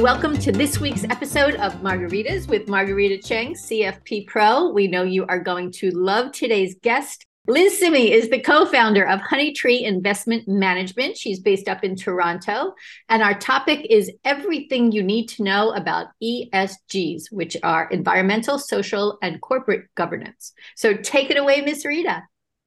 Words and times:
welcome 0.00 0.34
to 0.38 0.50
this 0.50 0.80
week's 0.80 1.04
episode 1.04 1.56
of 1.56 1.74
Margaritas 1.82 2.48
with 2.48 2.68
Marguerita 2.68 3.22
Cheng, 3.22 3.52
CFP 3.52 4.26
Pro. 4.26 4.70
We 4.70 4.88
know 4.88 5.02
you 5.02 5.26
are 5.26 5.38
going 5.38 5.70
to 5.72 5.90
love 5.90 6.32
today's 6.32 6.74
guest. 6.82 7.26
Liz 7.46 7.78
Simmie 7.78 8.10
is 8.10 8.30
the 8.30 8.40
co 8.40 8.64
founder 8.64 9.06
of 9.06 9.20
Honeytree 9.20 9.82
Investment 9.82 10.48
Management. 10.48 11.18
She's 11.18 11.38
based 11.38 11.68
up 11.68 11.84
in 11.84 11.96
Toronto. 11.96 12.72
And 13.10 13.22
our 13.22 13.38
topic 13.38 13.86
is 13.90 14.10
everything 14.24 14.90
you 14.90 15.02
need 15.02 15.26
to 15.30 15.42
know 15.42 15.72
about 15.72 16.06
ESGs, 16.22 17.24
which 17.30 17.58
are 17.62 17.86
environmental, 17.90 18.58
social, 18.58 19.18
and 19.20 19.38
corporate 19.42 19.84
governance. 19.96 20.54
So 20.76 20.94
take 20.94 21.30
it 21.30 21.36
away, 21.36 21.60
Miss 21.60 21.84
Rita. 21.84 22.22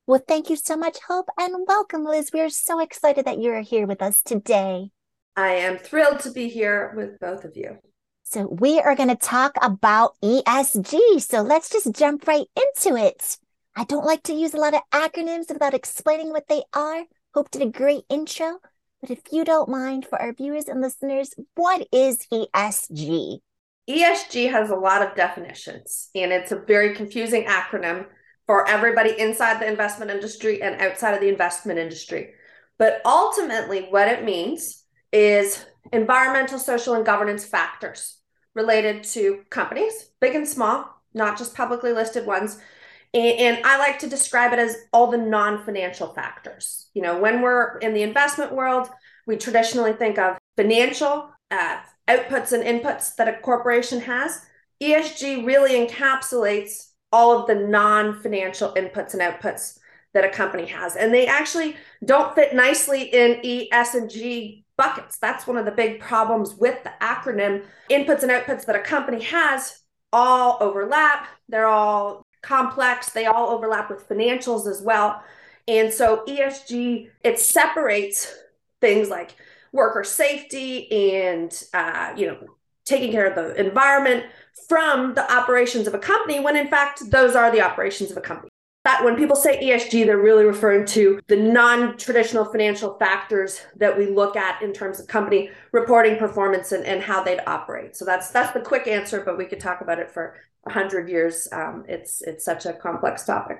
Well, 0.06 0.22
thank 0.28 0.52
you 0.52 0.56
so 0.56 0.78
much, 0.78 1.00
Hope, 1.08 1.30
and 1.40 1.66
welcome, 1.68 2.06
Liz. 2.06 2.30
We 2.32 2.42
are 2.42 2.50
so 2.50 2.80
excited 2.80 3.26
that 3.26 3.42
you're 3.42 3.62
here 3.62 3.88
with 3.88 4.04
us 4.04 4.22
today. 4.22 4.92
I 5.36 5.54
am 5.54 5.78
thrilled 5.78 6.20
to 6.22 6.32
be 6.32 6.48
here 6.48 6.94
with 6.96 7.20
both 7.20 7.44
of 7.44 7.56
you. 7.56 7.78
So, 8.24 8.48
we 8.48 8.80
are 8.80 8.96
going 8.96 9.10
to 9.10 9.16
talk 9.16 9.56
about 9.62 10.16
ESG. 10.24 11.22
So, 11.22 11.42
let's 11.42 11.70
just 11.70 11.94
jump 11.94 12.28
right 12.28 12.48
into 12.56 12.96
it. 12.96 13.38
I 13.76 13.84
don't 13.86 14.06
like 14.06 14.24
to 14.24 14.34
use 14.34 14.54
a 14.54 14.58
lot 14.58 14.76
of 14.76 14.82
acronyms 14.92 15.50
without 15.50 15.74
explaining 15.74 16.30
what 16.30 16.48
they 16.48 16.64
are. 16.74 17.04
Hope 17.34 17.50
did 17.50 17.64
a 17.64 17.70
great 17.70 18.04
intro. 18.10 18.60
But 19.02 19.10
if 19.10 19.20
you 19.32 19.44
don't 19.44 19.70
mind, 19.70 20.06
for 20.06 20.22
our 20.22 20.34
viewers 20.34 20.68
and 20.68 20.80
listeners, 20.80 21.34
what 21.56 21.88
is 21.92 22.26
ESG? 22.32 23.40
ESG 23.90 24.52
has 24.52 24.70
a 24.70 24.76
lot 24.76 25.02
of 25.02 25.16
definitions, 25.16 26.10
and 26.16 26.32
it's 26.32 26.52
a 26.52 26.60
very 26.60 26.96
confusing 26.96 27.44
acronym 27.46 28.06
for 28.46 28.68
everybody 28.70 29.20
inside 29.20 29.60
the 29.60 29.68
investment 29.68 30.12
industry 30.12 30.62
and 30.62 30.80
outside 30.80 31.14
of 31.14 31.22
the 31.22 31.28
investment 31.28 31.80
industry. 31.80 32.34
But 32.78 33.02
ultimately, 33.06 33.88
what 33.90 34.08
it 34.08 34.24
means 34.24 34.83
is 35.14 35.66
environmental, 35.94 36.60
social, 36.60 36.96
and 36.96 37.06
governance 37.06 37.46
factors 37.46 38.18
related 38.56 39.04
to 39.04 39.44
companies, 39.50 40.10
big 40.20 40.36
and 40.36 40.48
small, 40.48 40.86
not 41.14 41.38
just 41.38 41.56
publicly 41.56 41.94
listed 41.94 42.26
ones. 42.26 42.60
And, 43.14 43.64
I 43.64 43.78
like 43.78 44.00
to 44.00 44.10
describe 44.10 44.54
it 44.54 44.60
as 44.60 44.76
all 44.92 45.12
the 45.12 45.20
non 45.20 45.64
financial 45.64 46.08
factors. 46.14 46.88
You 46.96 47.04
know, 47.04 47.20
when 47.20 47.42
we're 47.42 47.78
in 47.78 47.94
the 47.94 48.02
investment 48.02 48.52
world, 48.52 48.90
we 49.28 49.38
traditionally 49.38 49.94
think 49.94 50.18
of 50.18 50.40
financial 50.58 51.30
uh, 51.52 51.78
outputs 52.08 52.52
and 52.54 52.64
inputs 52.64 53.16
that 53.16 53.28
a 53.28 53.40
corporation 53.40 54.02
has. 54.02 54.42
ESG 54.82 55.46
really 55.46 55.88
encapsulates 55.88 56.90
all 57.12 57.40
of 57.40 57.46
the 57.46 57.54
non 57.54 58.20
financial 58.20 58.74
inputs 58.74 59.14
and 59.14 59.22
outputs 59.22 59.78
that 60.16 60.26
a 60.26 60.30
company 60.30 60.66
has. 60.66 60.96
And 60.96 61.14
they 61.14 61.28
actually 61.28 61.76
don't 62.04 62.34
fit 62.34 62.56
nicely 62.56 63.04
in 63.04 63.40
E, 63.44 63.72
S, 63.72 63.94
and 63.94 64.10
G 64.10 64.63
buckets. 64.78 65.18
That's 65.18 65.48
one 65.48 65.58
of 65.58 65.66
the 65.66 65.72
big 65.72 66.00
problems 66.00 66.56
with 66.56 66.84
the 66.84 66.92
acronym. 67.02 67.66
Inputs 67.90 68.24
and 68.24 68.32
outputs 68.32 68.66
that 68.66 68.76
a 68.76 68.80
company 68.80 69.22
has 69.24 69.80
all 70.12 70.58
overlap. 70.62 71.28
They're 71.50 71.68
all 71.68 72.26
complex. 72.42 73.10
They 73.12 73.26
all 73.26 73.50
overlap 73.50 73.90
with 73.90 74.08
financials 74.08 74.68
as 74.68 74.82
well. 74.82 75.24
And 75.68 75.94
so 75.94 76.24
ESG, 76.28 77.10
it 77.24 77.40
separates 77.40 78.34
things 78.82 79.10
like 79.10 79.36
worker 79.72 80.04
safety 80.04 80.92
and, 80.92 81.64
uh, 81.74 82.14
you 82.18 82.28
know, 82.28 82.38
taking 82.86 83.12
care 83.12 83.26
of 83.26 83.36
the 83.36 83.60
environment 83.60 84.26
from 84.68 85.14
the 85.14 85.34
operations 85.34 85.88
of 85.88 85.94
a 85.94 86.00
company 86.00 86.40
when 86.40 86.56
in 86.56 86.68
fact 86.68 87.10
those 87.10 87.36
are 87.36 87.52
the 87.52 87.62
operations 87.62 88.12
of 88.12 88.18
a 88.18 88.22
company 88.22 88.50
that 88.84 89.04
when 89.04 89.16
people 89.16 89.36
say 89.36 89.64
ESG, 89.64 90.06
they're 90.06 90.18
really 90.18 90.44
referring 90.44 90.86
to 90.88 91.20
the 91.28 91.36
non 91.38 91.98
traditional 91.98 92.46
financial 92.46 92.98
factors 92.98 93.62
that 93.78 93.98
we 93.98 94.08
look 94.08 94.36
at 94.36 94.62
in 94.62 94.74
terms 94.74 95.00
of 95.00 95.08
company 95.08 95.50
reporting 95.72 96.18
performance 96.18 96.72
and, 96.72 96.86
and 96.86 97.02
how 97.02 97.24
they'd 97.24 97.40
operate. 97.48 97.96
So 97.96 98.06
that's 98.06 98.30
that's 98.32 98.54
the 98.54 98.60
quick 98.60 98.88
answer, 98.88 99.22
but 99.26 99.38
we 99.38 99.46
could 99.46 99.60
talk 99.60 99.82
about 99.82 100.00
it 100.00 100.12
for 100.12 100.36
a 100.68 100.72
hundred 100.72 101.10
years. 101.10 101.48
Um, 101.52 101.86
it's 101.88 102.22
it's 102.22 102.44
such 102.44 102.66
a 102.66 102.74
complex 102.74 103.26
topic. 103.26 103.60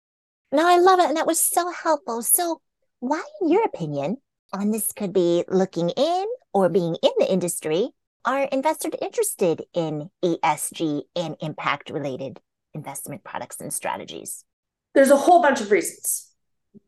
No, 0.52 0.68
I 0.68 0.78
love 0.78 1.00
it, 1.00 1.08
and 1.08 1.18
that 1.18 1.28
was 1.28 1.44
so 1.44 1.72
helpful. 1.72 2.22
So, 2.22 2.62
why, 3.00 3.24
in 3.42 3.50
your 3.50 3.64
opinion, 3.64 4.18
on 4.54 4.72
this 4.72 4.92
could 4.92 5.14
be 5.14 5.44
looking 5.48 5.90
in 5.90 6.26
or 6.54 6.70
being 6.70 6.96
in 7.02 7.12
the 7.18 7.32
industry, 7.32 7.90
are 8.26 8.44
investors 8.44 8.94
interested 9.02 9.64
in 9.74 10.10
ESG 10.24 11.02
and 11.16 11.36
impact 11.40 11.90
related 11.90 12.40
investment 12.74 13.24
products 13.24 13.60
and 13.62 13.74
strategies? 13.74 14.46
There's 14.94 15.12
a 15.12 15.18
whole 15.18 15.42
bunch 15.42 15.62
of 15.62 15.72
reasons. 15.72 16.30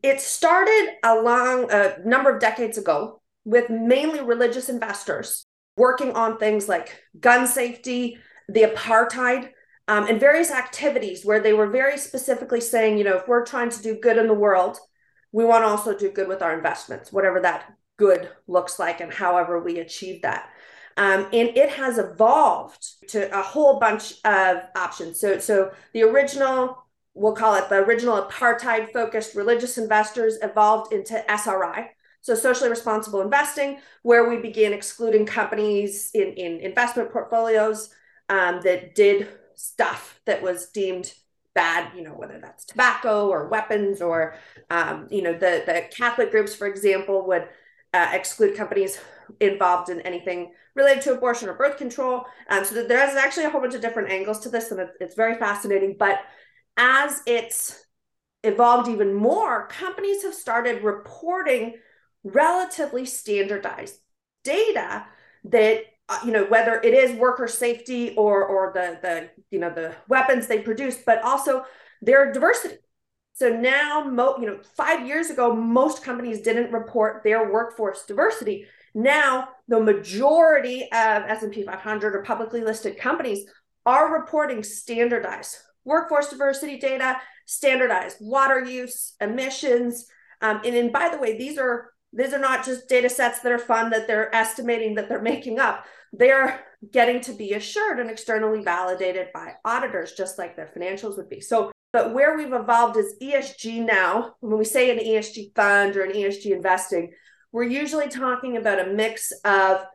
It 0.01 0.21
started 0.21 0.95
a 1.03 1.16
long 1.16 1.71
a 1.71 1.97
number 2.05 2.33
of 2.33 2.39
decades 2.39 2.77
ago 2.77 3.21
with 3.43 3.69
mainly 3.69 4.21
religious 4.21 4.69
investors 4.69 5.45
working 5.77 6.13
on 6.13 6.38
things 6.38 6.67
like 6.67 7.03
gun 7.19 7.47
safety, 7.47 8.17
the 8.47 8.63
apartheid, 8.63 9.49
um, 9.88 10.07
and 10.07 10.19
various 10.19 10.51
activities 10.51 11.25
where 11.25 11.39
they 11.39 11.53
were 11.53 11.67
very 11.67 11.97
specifically 11.97 12.61
saying, 12.61 12.97
you 12.97 13.03
know, 13.03 13.17
if 13.17 13.27
we're 13.27 13.45
trying 13.45 13.69
to 13.69 13.81
do 13.81 13.99
good 13.99 14.17
in 14.17 14.27
the 14.27 14.33
world, 14.33 14.77
we 15.31 15.45
want 15.45 15.63
to 15.63 15.67
also 15.67 15.95
do 15.95 16.09
good 16.11 16.27
with 16.27 16.41
our 16.41 16.55
investments, 16.55 17.11
whatever 17.11 17.39
that 17.41 17.73
good 17.97 18.29
looks 18.47 18.79
like 18.79 19.01
and 19.01 19.13
however 19.13 19.61
we 19.61 19.79
achieve 19.79 20.22
that. 20.23 20.49
Um, 20.97 21.25
and 21.33 21.49
it 21.57 21.69
has 21.72 21.97
evolved 21.97 23.09
to 23.09 23.37
a 23.37 23.41
whole 23.41 23.79
bunch 23.79 24.13
of 24.23 24.57
options. 24.75 25.19
So, 25.19 25.39
so 25.39 25.72
the 25.93 26.03
original 26.03 26.84
we'll 27.16 27.34
call 27.34 27.56
it 27.56 27.70
the 27.70 27.78
original 27.78 28.22
apartheid 28.22 28.92
focused 28.92 29.36
religious 29.36 29.78
investors 29.78 30.38
evolved 30.44 30.94
into 30.94 31.31
SRI. 31.31 31.90
So 32.22 32.36
socially 32.36 32.70
responsible 32.70 33.22
investing, 33.22 33.80
where 34.03 34.30
we 34.30 34.38
began 34.38 34.74
excluding 34.74 35.26
companies 35.26 36.12
in, 36.14 36.34
in 36.34 36.59
investment 36.59 37.12
portfolios 37.12 37.90
um, 38.30 38.62
that 38.64 38.96
did 38.96 39.28
stuff 39.56 40.20
that 40.26 40.42
was 40.42 40.68
deemed 40.68 41.14
bad, 41.53 41.96
you 41.96 42.03
know, 42.03 42.12
whether 42.12 42.40
that's 42.40 42.66
tobacco 42.66 43.30
or 43.30 43.47
weapons 43.47 44.02
or, 44.02 44.36
um, 44.70 45.08
you 45.09 45.22
know, 45.22 45.34
the, 45.34 45.64
the 45.66 45.86
Catholic 45.96 46.32
groups, 46.32 46.53
for 46.53 46.68
example, 46.68 47.26
would 47.28 47.47
uh, 47.94 48.09
exclude 48.12 48.58
companies 48.58 49.00
involved 49.40 49.90
in 49.90 50.02
anything 50.02 50.52
related 50.76 51.02
to 51.03 51.14
abortion 51.14 51.47
or 51.47 51.53
birth 51.53 51.78
control. 51.78 52.26
Um, 52.50 52.66
so 52.66 52.84
there 52.84 53.08
is 53.09 53.16
actually 53.16 53.46
a 53.46 53.50
whole 53.50 53.62
bunch 53.62 53.74
of 53.74 53.82
different 53.82 54.12
angles 54.12 54.40
to 54.42 54.50
this, 54.50 54.72
and 54.72 54.90
it's 55.00 55.16
very 55.16 55.36
fascinating. 55.36 55.96
But 55.97 56.20
as 56.78 57.22
it's 57.25 57.86
evolved 58.44 58.90
even 58.90 59.13
more, 59.13 59.68
companies 59.68 60.24
have 60.24 60.34
started 60.34 60.84
reporting 60.84 61.75
relatively 62.24 63.06
standardized 63.06 64.00
data 64.44 65.06
that 65.46 65.81
uh, 66.09 66.19
you 66.25 66.31
know 66.31 66.46
whether 66.46 66.80
it 66.81 66.94
is 66.94 67.16
worker 67.18 67.47
safety 67.47 68.14
or 68.16 68.46
or 68.46 68.72
the 68.74 69.00
the 69.02 69.30
you 69.52 69.59
know 69.59 69.69
the 69.69 69.96
weapons 70.08 70.47
they 70.47 70.59
produce 70.59 70.97
but 70.97 71.22
also 71.24 71.64
their 72.02 72.31
diversity. 72.31 72.75
So 73.34 73.50
now 73.50 74.03
mo- 74.03 74.38
you 74.40 74.47
know 74.47 74.59
5 74.75 75.08
years 75.08 75.30
ago 75.30 75.56
most 75.56 76.03
companies 76.03 76.41
didn't 76.41 76.72
report 76.72 77.22
their 77.24 77.52
workforce 77.52 78.06
diversity. 78.06 78.66
Now 78.94 79.50
the 79.68 79.80
majority 79.80 80.84
of 80.84 81.24
S&P 81.24 81.64
500 81.64 82.16
or 82.16 82.24
publicly 82.24 82.62
listed 82.62 82.97
companies 82.97 83.46
are 83.85 84.14
reporting 84.14 84.64
standardized 84.64 85.58
workforce 85.85 86.29
diversity 86.29 86.78
data, 86.78 87.18
standardized 87.46 88.18
water 88.19 88.63
use, 88.63 89.13
emissions. 89.22 90.07
Um, 90.41 90.62
and, 90.66 90.75
and 90.75 90.91
by 90.91 91.09
the 91.09 91.18
way, 91.18 91.38
these 91.38 91.57
are 91.57 91.91
these 92.12 92.34
are 92.34 92.40
not 92.40 92.66
just 92.66 92.88
data 92.88 93.09
sets 93.09 93.41
that 93.41 93.51
are 93.51 93.59
fun 93.59 93.90
that 93.90 94.07
they're 94.07 94.34
estimating 94.34 94.96
that 94.96 95.09
they're 95.09 95.22
making 95.34 95.59
up. 95.59 95.85
They're 96.13 96.63
getting 96.91 97.22
to 97.22 97.34
be 97.34 97.53
assured 97.53 98.00
and 98.00 98.09
externally 98.09 98.63
validated 98.63 99.28
by 99.34 99.53
auditors, 99.66 100.13
just 100.13 100.38
like 100.38 100.56
their 100.56 100.72
financials 100.75 101.18
would 101.18 101.29
be. 101.29 101.41
So, 101.41 101.72
but 101.91 102.13
where 102.13 102.38
we've 102.38 102.53
evolved 102.53 102.97
is 102.97 103.16
ESG 103.22 103.85
now. 103.85 104.35
When 104.40 104.57
we 104.57 104.66
say 104.66 104.91
an 104.91 105.03
ESG 105.03 105.56
fund 105.56 105.96
or 105.96 106.03
an 106.03 106.11
ESG 106.11 106.52
investing, 106.52 107.14
we're 107.52 107.64
usually 107.64 108.09
talking 108.09 108.58
about 108.58 108.85
a 108.85 108.91
mix 108.91 109.32
of 109.43 109.85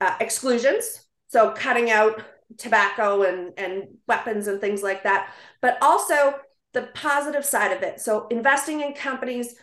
uh, 0.00 0.16
exclusions, 0.20 1.06
so 1.28 1.50
cutting 1.50 1.90
out 1.90 2.22
tobacco 2.58 3.22
and 3.22 3.52
and 3.56 3.84
weapons 4.06 4.46
and 4.46 4.60
things 4.60 4.82
like 4.82 5.02
that. 5.04 5.32
But 5.60 5.78
also 5.82 6.34
the 6.72 6.88
positive 6.94 7.44
side 7.44 7.76
of 7.76 7.82
it. 7.82 8.00
So 8.00 8.26
investing 8.28 8.80
in 8.80 8.94
companies 8.94 9.54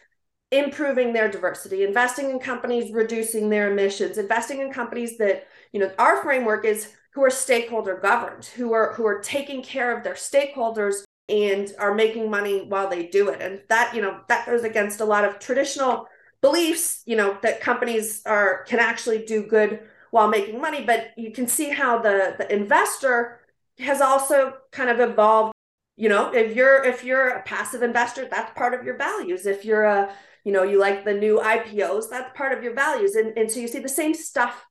improving 0.51 1.13
their 1.13 1.29
diversity 1.29 1.83
investing 1.83 2.31
in 2.31 2.39
companies 2.39 2.91
reducing 2.91 3.51
their 3.51 3.71
emissions 3.71 4.17
investing 4.17 4.61
in 4.61 4.73
companies 4.73 5.15
that 5.15 5.45
you 5.73 5.79
know 5.79 5.91
our 5.99 6.23
framework 6.23 6.65
is 6.65 6.91
who 7.13 7.23
are 7.23 7.29
stakeholder 7.29 7.97
governed 7.97 8.45
who 8.45 8.73
are 8.73 8.93
who 8.93 9.05
are 9.05 9.19
taking 9.19 9.61
care 9.61 9.95
of 9.95 10.03
their 10.03 10.15
stakeholders 10.15 11.03
and 11.29 11.73
are 11.77 11.93
making 11.93 12.29
money 12.29 12.65
while 12.67 12.89
they 12.89 13.05
do 13.05 13.29
it. 13.29 13.39
And 13.41 13.61
that 13.69 13.95
you 13.95 14.01
know 14.01 14.19
that 14.27 14.45
goes 14.45 14.63
against 14.63 14.99
a 14.99 15.05
lot 15.05 15.23
of 15.23 15.39
traditional 15.39 16.07
beliefs 16.41 17.03
you 17.05 17.15
know 17.15 17.37
that 17.43 17.61
companies 17.61 18.21
are 18.25 18.63
can 18.63 18.79
actually 18.79 19.25
do 19.25 19.43
good 19.43 19.81
while 20.11 20.27
making 20.27 20.61
money. 20.61 20.83
But 20.83 21.11
you 21.17 21.31
can 21.31 21.47
see 21.47 21.69
how 21.69 21.99
the, 21.99 22.35
the 22.37 22.53
investor 22.53 23.39
has 23.79 24.01
also 24.01 24.53
kind 24.71 24.89
of 24.89 24.99
evolved. 24.99 25.53
You 25.95 26.09
know, 26.09 26.33
if 26.33 26.55
you're 26.55 26.83
if 26.83 27.03
you're 27.03 27.29
a 27.29 27.43
passive 27.43 27.83
investor, 27.83 28.27
that's 28.29 28.57
part 28.57 28.73
of 28.73 28.85
your 28.85 28.97
values. 28.97 29.45
If 29.45 29.65
you're 29.65 29.83
a 29.83 30.13
you 30.43 30.51
know 30.51 30.63
you 30.63 30.79
like 30.79 31.05
the 31.05 31.13
new 31.13 31.39
IPOs, 31.39 32.09
that's 32.09 32.37
part 32.37 32.57
of 32.57 32.63
your 32.63 32.73
values. 32.73 33.15
And, 33.15 33.37
and 33.37 33.51
so 33.51 33.59
you 33.59 33.67
see 33.67 33.79
the 33.79 33.89
same 33.89 34.13
stuff 34.13 34.65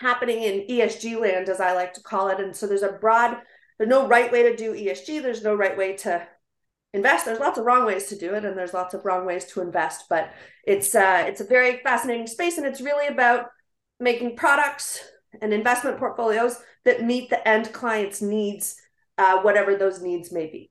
happening 0.00 0.42
in 0.42 0.66
ESG 0.68 1.20
land, 1.20 1.48
as 1.48 1.60
I 1.60 1.72
like 1.72 1.94
to 1.94 2.02
call 2.02 2.28
it. 2.28 2.40
And 2.40 2.54
so 2.54 2.66
there's 2.66 2.82
a 2.82 2.92
broad, 2.92 3.36
there's 3.78 3.90
no 3.90 4.06
right 4.06 4.32
way 4.32 4.42
to 4.44 4.56
do 4.56 4.72
ESG. 4.72 5.22
There's 5.22 5.44
no 5.44 5.54
right 5.54 5.76
way 5.76 5.96
to 5.98 6.26
invest. 6.94 7.24
There's 7.24 7.40
lots 7.40 7.58
of 7.58 7.64
wrong 7.64 7.86
ways 7.86 8.06
to 8.06 8.16
do 8.16 8.34
it, 8.34 8.44
and 8.44 8.56
there's 8.56 8.74
lots 8.74 8.94
of 8.94 9.04
wrong 9.04 9.26
ways 9.26 9.44
to 9.46 9.60
invest. 9.60 10.06
But 10.08 10.32
it's 10.66 10.94
uh, 10.94 11.24
it's 11.26 11.40
a 11.40 11.44
very 11.44 11.78
fascinating 11.78 12.26
space, 12.26 12.58
and 12.58 12.66
it's 12.66 12.80
really 12.80 13.06
about 13.06 13.46
making 14.02 14.36
products 14.36 15.00
and 15.40 15.52
investment 15.52 15.98
portfolios 15.98 16.58
that 16.84 17.02
meet 17.02 17.30
the 17.30 17.46
end 17.48 17.72
client's 17.72 18.20
needs, 18.20 18.76
uh, 19.16 19.40
whatever 19.40 19.76
those 19.76 20.02
needs 20.02 20.32
may 20.32 20.46
be. 20.46 20.70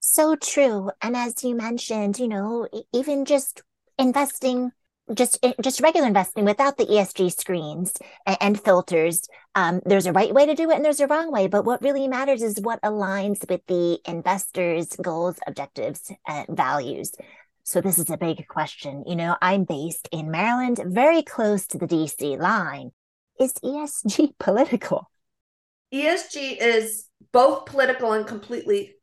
So 0.00 0.34
true. 0.34 0.90
And 1.02 1.16
as 1.16 1.44
you 1.44 1.54
mentioned, 1.54 2.18
you 2.18 2.28
know, 2.28 2.66
even 2.92 3.24
just 3.24 3.62
investing 3.98 4.72
just 5.14 5.38
eh, 5.42 5.52
just 5.60 5.80
regular 5.80 6.06
investing 6.06 6.44
without 6.44 6.76
the 6.76 6.86
ESG 6.86 7.36
screens 7.36 7.92
and, 8.40 8.60
filters. 8.60 9.22
Um, 9.54 9.80
there's 9.84 10.06
a 10.06 10.12
right 10.12 10.32
way 10.32 10.46
to 10.46 10.54
do 10.54 10.70
it 10.70 10.76
and 10.76 10.84
there's 10.84 11.00
a 11.00 11.06
wrong 11.06 11.32
way. 11.32 11.48
But 11.48 11.64
what 11.64 11.82
really 11.82 12.06
matters 12.08 12.42
is 12.42 12.60
what 12.60 12.80
aligns 12.82 13.48
with 13.48 13.60
the 13.66 13.98
investors' 14.06 14.94
goals, 15.02 15.38
objectives, 15.46 16.12
and 16.26 16.46
values. 16.48 17.12
So 17.62 17.80
this 17.80 17.98
is 17.98 18.10
a 18.10 18.16
big 18.16 18.46
question. 18.48 19.04
You 19.06 19.16
know, 19.16 19.36
I'm 19.40 19.64
based 19.64 20.08
in 20.12 20.30
Maryland, 20.30 20.80
very 20.84 21.22
close 21.22 21.66
to 21.68 21.78
the 21.78 21.86
DC 21.86 22.38
line. 22.38 22.92
Is 23.38 23.54
ESG 23.64 24.34
political? 24.38 25.10
ESG 25.92 26.56
is 26.60 27.06
both 27.32 27.66
political 27.66 28.12
and 28.12 28.26
completely 28.26 28.94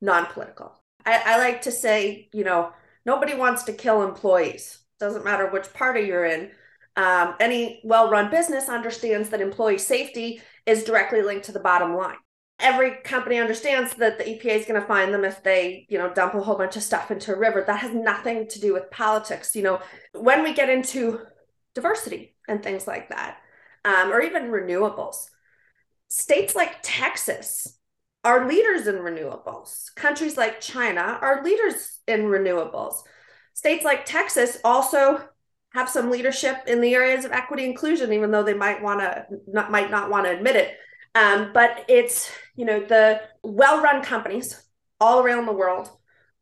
non-political. 0.00 0.72
I, 1.06 1.22
I 1.24 1.38
like 1.38 1.62
to 1.62 1.72
say, 1.72 2.28
you 2.32 2.44
know, 2.44 2.72
nobody 3.06 3.34
wants 3.34 3.64
to 3.64 3.72
kill 3.72 4.02
employees 4.02 4.84
doesn't 5.04 5.24
matter 5.24 5.48
which 5.48 5.72
party 5.72 6.02
you're 6.02 6.24
in. 6.24 6.50
Um, 6.96 7.34
any 7.40 7.80
well 7.84 8.10
run 8.10 8.30
business 8.30 8.68
understands 8.68 9.28
that 9.30 9.40
employee 9.40 9.78
safety 9.78 10.40
is 10.64 10.84
directly 10.84 11.22
linked 11.22 11.46
to 11.46 11.52
the 11.52 11.60
bottom 11.60 11.94
line. 11.96 12.16
Every 12.64 12.96
company 13.04 13.38
understands 13.38 13.94
that 13.96 14.18
the 14.18 14.24
EPA 14.24 14.46
is 14.46 14.66
going 14.66 14.80
to 14.80 14.86
find 14.86 15.12
them 15.12 15.24
if 15.24 15.42
they, 15.42 15.86
you 15.88 15.98
know, 15.98 16.12
dump 16.12 16.34
a 16.34 16.40
whole 16.40 16.56
bunch 16.56 16.76
of 16.76 16.82
stuff 16.82 17.10
into 17.10 17.34
a 17.34 17.38
river. 17.38 17.62
That 17.64 17.80
has 17.80 17.94
nothing 17.94 18.48
to 18.48 18.60
do 18.60 18.72
with 18.72 18.90
politics. 18.90 19.54
You 19.54 19.62
know, 19.62 19.80
when 20.12 20.42
we 20.42 20.54
get 20.54 20.70
into 20.70 21.20
diversity 21.74 22.34
and 22.48 22.62
things 22.62 22.86
like 22.86 23.10
that, 23.10 23.38
um, 23.84 24.10
or 24.10 24.20
even 24.20 24.50
renewables, 24.50 25.28
states 26.08 26.56
like 26.56 26.78
Texas 26.82 27.78
are 28.24 28.48
leaders 28.48 28.86
in 28.86 28.96
renewables. 28.96 29.94
Countries 29.94 30.36
like 30.36 30.60
China 30.60 31.18
are 31.20 31.44
leaders 31.44 31.98
in 32.08 32.22
renewables 32.22 33.02
states 33.54 33.84
like 33.84 34.04
Texas 34.04 34.58
also 34.62 35.24
have 35.70 35.88
some 35.88 36.10
leadership 36.10 36.56
in 36.66 36.80
the 36.80 36.94
areas 36.94 37.24
of 37.24 37.32
equity 37.32 37.64
inclusion, 37.64 38.12
even 38.12 38.30
though 38.30 38.42
they 38.42 38.54
might 38.54 38.82
want 38.82 39.00
to 39.00 39.26
not 39.46 39.70
might 39.70 39.90
not 39.90 40.10
want 40.10 40.26
to 40.26 40.36
admit 40.36 40.56
it. 40.56 40.76
Um, 41.14 41.52
but 41.52 41.84
it's 41.88 42.30
you 42.56 42.64
know 42.64 42.80
the 42.84 43.20
well-run 43.42 44.02
companies 44.02 44.62
all 45.00 45.20
around 45.20 45.46
the 45.46 45.52
world 45.52 45.88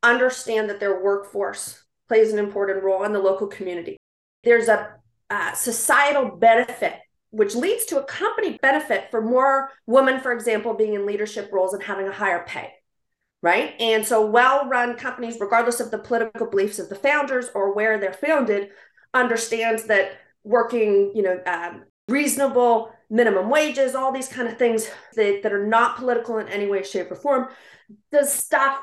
understand 0.02 0.68
that 0.70 0.80
their 0.80 1.02
workforce 1.02 1.82
plays 2.08 2.32
an 2.32 2.38
important 2.38 2.82
role 2.82 3.04
in 3.04 3.12
the 3.12 3.18
local 3.18 3.46
community. 3.46 3.96
There's 4.44 4.68
a 4.68 4.94
uh, 5.30 5.52
societal 5.52 6.36
benefit 6.36 6.94
which 7.30 7.54
leads 7.54 7.86
to 7.86 7.98
a 7.98 8.04
company 8.04 8.58
benefit 8.60 9.10
for 9.10 9.22
more 9.22 9.70
women, 9.86 10.20
for 10.20 10.32
example, 10.32 10.74
being 10.74 10.92
in 10.92 11.06
leadership 11.06 11.48
roles 11.50 11.72
and 11.72 11.82
having 11.82 12.06
a 12.06 12.12
higher 12.12 12.44
pay 12.46 12.72
right? 13.42 13.74
And 13.80 14.06
so 14.06 14.24
well 14.24 14.68
run 14.68 14.96
companies, 14.96 15.38
regardless 15.40 15.80
of 15.80 15.90
the 15.90 15.98
political 15.98 16.46
beliefs 16.46 16.78
of 16.78 16.88
the 16.88 16.94
founders 16.94 17.50
or 17.54 17.74
where 17.74 17.98
they're 17.98 18.12
founded, 18.12 18.70
understands 19.12 19.84
that 19.84 20.12
working, 20.44 21.12
you 21.14 21.22
know, 21.22 21.40
um, 21.46 21.84
reasonable 22.08 22.92
minimum 23.10 23.48
wages, 23.48 23.94
all 23.94 24.12
these 24.12 24.28
kind 24.28 24.48
of 24.48 24.58
things 24.58 24.88
that, 25.14 25.42
that 25.42 25.52
are 25.52 25.66
not 25.66 25.96
political 25.96 26.38
in 26.38 26.48
any 26.48 26.66
way, 26.66 26.82
shape, 26.82 27.10
or 27.10 27.14
form, 27.14 27.48
does 28.10 28.32
stuff 28.32 28.78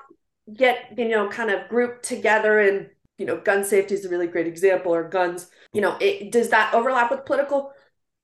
get, 0.53 0.97
you 0.97 1.09
know, 1.09 1.29
kind 1.29 1.49
of 1.49 1.67
grouped 1.69 2.03
together? 2.03 2.59
And 2.59 2.89
you 3.17 3.25
know, 3.25 3.37
gun 3.37 3.65
safety 3.65 3.95
is 3.95 4.05
a 4.05 4.09
really 4.09 4.27
great 4.27 4.47
example, 4.47 4.93
or 4.93 5.03
guns, 5.03 5.49
you 5.73 5.81
know, 5.81 5.97
it, 5.99 6.31
does 6.31 6.49
that 6.49 6.73
overlap 6.73 7.11
with 7.11 7.25
political? 7.25 7.73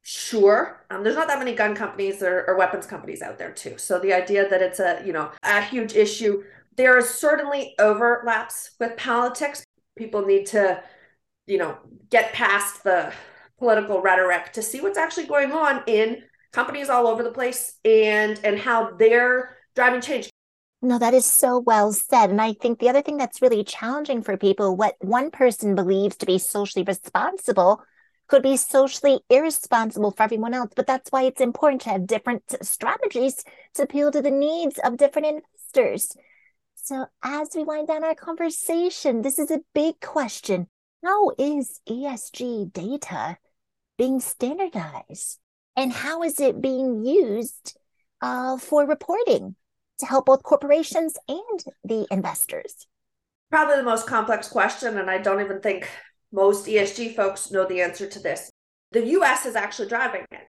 sure. 0.07 0.85
Um, 0.91 1.03
there's 1.03 1.15
not 1.15 1.27
that 1.27 1.39
many 1.39 1.55
gun 1.55 1.75
companies 1.75 2.21
or, 2.21 2.45
or, 2.47 2.55
weapons 2.55 2.85
companies 2.85 3.23
out 3.23 3.39
there 3.39 3.51
too. 3.51 3.79
So 3.79 3.97
the 3.97 4.13
idea 4.13 4.47
that 4.47 4.61
it's 4.61 4.79
a 4.79 5.01
you 5.03 5.11
know 5.11 5.31
a 5.41 5.61
huge 5.61 5.95
issue 5.95 6.43
there 6.75 6.97
are 6.97 7.01
certainly 7.01 7.73
overlaps 7.79 8.71
with 8.79 8.97
politics. 8.97 9.63
People 9.97 10.25
need 10.25 10.45
to 10.47 10.83
you 11.47 11.57
know 11.57 11.77
get 12.09 12.33
past 12.33 12.83
the 12.83 13.13
political 13.57 14.01
rhetoric 14.01 14.51
to 14.53 14.61
see 14.61 14.81
what's 14.81 14.97
actually 14.97 15.25
going 15.25 15.51
on 15.51 15.83
in 15.87 16.23
companies 16.51 16.89
all 16.89 17.07
over 17.07 17.23
the 17.23 17.31
place 17.31 17.75
and 17.83 18.39
and 18.43 18.59
how 18.59 18.91
they're 18.91 19.57
driving 19.75 20.01
change 20.01 20.29
no, 20.85 20.99
that 20.99 21.15
is 21.15 21.25
so 21.25 21.59
well 21.59 21.91
said. 21.91 22.29
And 22.29 22.39
I 22.39 22.53
think 22.53 22.77
the 22.77 22.89
other 22.89 23.01
thing 23.01 23.17
that's 23.17 23.41
really 23.41 23.63
challenging 23.63 24.21
for 24.21 24.37
people, 24.37 24.75
what 24.75 24.95
one 24.99 25.31
person 25.31 25.73
believes 25.73 26.15
to 26.17 26.27
be 26.27 26.37
socially 26.37 26.85
responsible 26.85 27.81
could 28.27 28.43
be 28.43 28.55
socially 28.57 29.19
irresponsible 29.29 30.11
for 30.11 30.21
everyone 30.23 30.53
else. 30.53 30.71
But 30.75 30.85
that's 30.85 31.11
why 31.11 31.23
it's 31.23 31.41
important 31.41 31.81
to 31.83 31.89
have 31.89 32.05
different 32.05 32.43
strategies 32.61 33.43
to 33.75 33.83
appeal 33.83 34.11
to 34.11 34.21
the 34.21 34.31
needs 34.31 34.79
of 34.83 34.97
different 34.97 35.27
investors. 35.27 36.15
So, 36.75 37.07
as 37.23 37.49
we 37.55 37.63
wind 37.63 37.87
down 37.87 38.03
our 38.03 38.13
conversation, 38.13 39.23
this 39.23 39.39
is 39.39 39.49
a 39.49 39.61
big 39.73 39.99
question. 40.01 40.67
How 41.03 41.31
is 41.39 41.81
ESG 41.89 42.73
data 42.73 43.37
being 43.97 44.19
standardized? 44.19 45.39
And 45.75 45.91
how 45.91 46.23
is 46.23 46.39
it 46.39 46.61
being 46.61 47.03
used 47.03 47.77
uh, 48.21 48.57
for 48.57 48.85
reporting 48.85 49.55
to 49.99 50.05
help 50.05 50.25
both 50.25 50.43
corporations 50.43 51.17
and 51.27 51.63
the 51.83 52.07
investors? 52.11 52.87
Probably 53.49 53.77
the 53.77 53.83
most 53.83 54.07
complex 54.07 54.47
question. 54.47 54.97
And 54.97 55.09
I 55.09 55.17
don't 55.17 55.41
even 55.41 55.61
think 55.61 55.89
most 56.31 56.65
ESG 56.65 57.15
folks 57.15 57.51
know 57.51 57.65
the 57.65 57.81
answer 57.81 58.07
to 58.07 58.19
this. 58.19 58.49
The 58.91 59.05
US 59.07 59.45
is 59.45 59.55
actually 59.55 59.89
driving 59.89 60.25
it. 60.31 60.47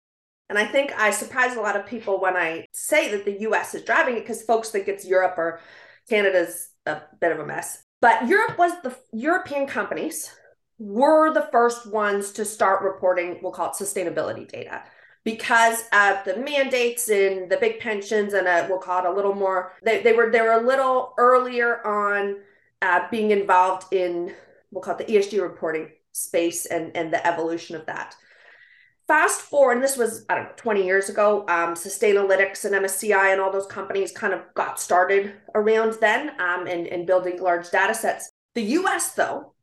And 0.50 0.58
I 0.58 0.66
think 0.66 0.92
I 0.98 1.12
surprise 1.12 1.56
a 1.56 1.62
lot 1.62 1.78
of 1.78 1.86
people 1.86 2.20
when 2.20 2.36
I 2.36 2.66
say 2.74 3.12
that 3.12 3.26
the 3.26 3.42
US 3.42 3.74
is 3.74 3.84
driving 3.84 4.18
it 4.18 4.22
because 4.22 4.44
folks 4.44 4.70
think 4.70 4.88
it's 4.88 5.08
Europe 5.08 5.38
or 5.38 5.62
Canada's 6.10 6.70
a 6.86 7.02
bit 7.20 7.32
of 7.32 7.40
a 7.40 7.46
mess. 7.46 7.84
But 8.02 8.28
Europe 8.28 8.58
was 8.58 8.74
the 8.84 8.96
European 9.14 9.68
companies 9.68 10.34
were 10.81 11.33
the 11.33 11.48
first 11.51 11.86
ones 11.86 12.32
to 12.34 12.46
start 12.46 12.82
reporting, 12.82 13.39
we'll 13.41 13.51
call 13.51 13.67
it 13.67 13.74
sustainability 13.74 14.48
data 14.48 14.84
because 15.24 15.84
of 15.94 16.17
the 16.25 16.36
mandates 16.38 17.10
and 17.10 17.50
the 17.51 17.58
big 17.58 17.79
pensions 17.79 18.34
and 18.34 18.48
a, 18.48 18.65
we'll 18.67 18.79
call 18.79 19.06
it 19.06 19.08
a 19.08 19.13
little 19.13 19.36
more 19.36 19.74
they, 19.84 20.01
they 20.01 20.13
were 20.13 20.32
they 20.32 20.41
were 20.41 20.53
a 20.53 20.65
little 20.65 21.13
earlier 21.20 21.86
on 21.86 22.38
uh, 22.82 23.01
being 23.12 23.29
involved 23.29 23.94
in 23.94 24.34
we'll 24.72 24.82
call 24.82 24.96
it 24.96 25.06
the 25.06 25.13
ESG 25.13 25.39
reporting 25.39 25.91
space 26.12 26.65
and, 26.65 26.96
and 26.96 27.13
the 27.13 27.25
evolution 27.25 27.75
of 27.75 27.86
that. 27.86 28.15
Fast 29.08 29.41
forward, 29.41 29.74
and 29.74 29.84
this 29.84 29.98
was, 29.98 30.25
I 30.29 30.36
don't 30.36 30.46
know, 30.46 30.53
20 30.56 30.86
years 30.86 31.10
ago, 31.10 31.41
um, 31.50 31.74
Sustainalytics 31.74 32.63
and 32.63 32.74
MSCI 32.75 33.32
and 33.34 33.41
all 33.41 33.51
those 33.51 33.65
companies 33.65 34.12
kind 34.12 34.34
of 34.34 34.41
got 34.53 34.79
started 34.79 35.34
around 35.53 35.98
then 36.00 36.29
um, 36.39 36.67
and, 36.67 36.88
and 36.88 37.06
building 37.06 37.41
large 37.41 37.70
data 37.72 37.94
sets. 37.94 38.32
The 38.56 38.62
US, 38.62 39.13
though, 39.13 39.53